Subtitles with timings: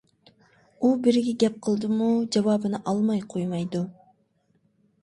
[0.79, 3.85] ئۇ بىرىگە گەپ قىلدىمۇ، جاۋابىنى ئالماي قويمايدۇ.